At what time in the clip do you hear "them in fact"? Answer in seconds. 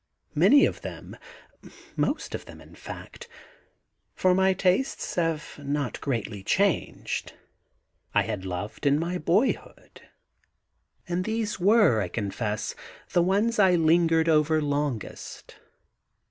2.45-3.27